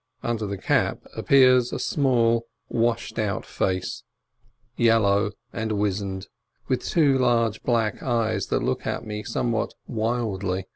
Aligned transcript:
Under 0.23 0.47
the 0.47 0.57
cap 0.57 1.03
appears 1.15 1.71
a 1.71 1.77
small, 1.77 2.47
washed 2.69 3.19
out 3.19 3.45
face, 3.45 4.01
yel 4.75 5.01
low 5.01 5.29
and 5.53 5.73
weazened, 5.73 6.27
with 6.67 6.83
two 6.83 7.19
large 7.19 7.61
black 7.61 8.01
eyes 8.01 8.47
that 8.47 8.63
look 8.63 8.87
at 8.87 9.05
me 9.05 9.21
somewhat 9.23 9.75
wildly. 9.85 10.65